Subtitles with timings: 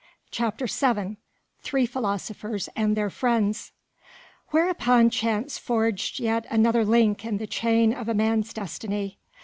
[0.31, 1.17] CHAPTER VII
[1.61, 3.71] THREE PHILOSOPHERS AND THEIR FRIENDS
[4.47, 9.19] Whereupon Chance forged yet another link in the chain of a man's destiny.